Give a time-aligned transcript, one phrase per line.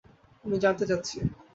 [0.45, 1.17] আমি জানতে চাচ্ছি।